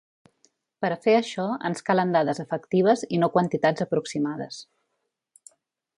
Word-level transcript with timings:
Per 0.85 0.89
a 0.93 0.97
fer 1.03 1.13
això 1.17 1.43
ens 1.69 1.85
calen 1.91 2.15
dades 2.17 2.41
efectives 2.45 3.07
i 3.19 3.19
no 3.25 3.29
quantitats 3.39 3.87
aproximades. 3.89 4.59